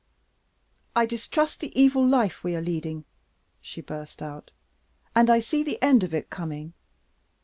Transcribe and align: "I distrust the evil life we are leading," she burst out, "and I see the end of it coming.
"I 0.95 1.05
distrust 1.05 1.59
the 1.59 1.79
evil 1.79 2.03
life 2.03 2.43
we 2.43 2.55
are 2.55 2.61
leading," 2.61 3.05
she 3.61 3.81
burst 3.81 4.19
out, 4.23 4.49
"and 5.13 5.29
I 5.29 5.37
see 5.37 5.61
the 5.61 5.79
end 5.79 6.03
of 6.03 6.11
it 6.11 6.31
coming. 6.31 6.73